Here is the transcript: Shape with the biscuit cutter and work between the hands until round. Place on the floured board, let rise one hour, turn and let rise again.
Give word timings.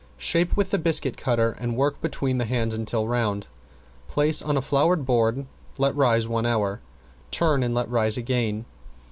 Shape 0.17 0.57
with 0.57 0.71
the 0.71 0.79
biscuit 0.79 1.15
cutter 1.15 1.51
and 1.59 1.77
work 1.77 2.01
between 2.01 2.39
the 2.39 2.45
hands 2.45 2.73
until 2.73 3.07
round. 3.07 3.45
Place 4.07 4.41
on 4.41 4.55
the 4.55 4.61
floured 4.63 5.05
board, 5.05 5.45
let 5.77 5.95
rise 5.95 6.27
one 6.27 6.47
hour, 6.47 6.79
turn 7.29 7.61
and 7.61 7.75
let 7.75 7.87
rise 7.87 8.17
again. 8.17 8.65